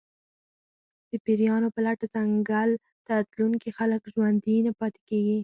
د 1.09 1.11
پېریانو 1.25 1.67
په 1.75 1.79
لټه 1.85 2.05
ځنګل 2.15 2.69
ته 3.07 3.13
تلونکي 3.31 3.69
خلک 3.77 4.01
ژوندي 4.13 4.55
نه 4.67 4.71
پاتې 4.79 4.99
کېږي. 5.09 5.37